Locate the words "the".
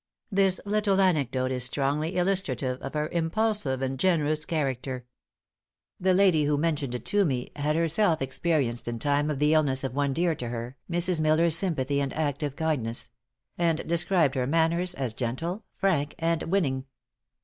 5.99-6.15, 9.37-9.53